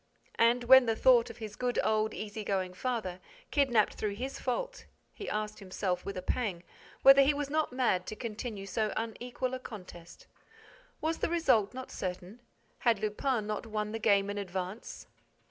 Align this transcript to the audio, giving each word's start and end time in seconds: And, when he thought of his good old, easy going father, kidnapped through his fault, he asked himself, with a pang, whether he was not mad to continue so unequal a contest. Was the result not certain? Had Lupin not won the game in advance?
And, 0.39 0.63
when 0.63 0.87
he 0.87 0.95
thought 0.95 1.29
of 1.29 1.37
his 1.37 1.55
good 1.55 1.77
old, 1.83 2.11
easy 2.15 2.43
going 2.43 2.73
father, 2.73 3.19
kidnapped 3.51 3.93
through 3.93 4.15
his 4.15 4.39
fault, 4.39 4.87
he 5.13 5.29
asked 5.29 5.59
himself, 5.59 6.03
with 6.05 6.17
a 6.17 6.23
pang, 6.23 6.63
whether 7.03 7.21
he 7.21 7.35
was 7.35 7.51
not 7.51 7.71
mad 7.71 8.07
to 8.07 8.15
continue 8.15 8.65
so 8.65 8.91
unequal 8.97 9.53
a 9.53 9.59
contest. 9.59 10.25
Was 11.01 11.19
the 11.19 11.29
result 11.29 11.75
not 11.75 11.91
certain? 11.91 12.41
Had 12.79 12.97
Lupin 12.99 13.45
not 13.45 13.67
won 13.67 13.91
the 13.91 13.99
game 13.99 14.31
in 14.31 14.39
advance? 14.39 15.05